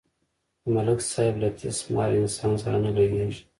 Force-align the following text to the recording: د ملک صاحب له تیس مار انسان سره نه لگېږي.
د 0.63 0.65
ملک 0.73 0.99
صاحب 1.11 1.35
له 1.43 1.49
تیس 1.57 1.77
مار 1.93 2.09
انسان 2.21 2.53
سره 2.61 2.77
نه 2.85 2.91
لگېږي. 2.97 3.41